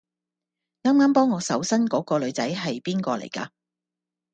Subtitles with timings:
[0.81, 3.49] 啱啱幫我搜身嗰個女仔係邊個嚟㗎？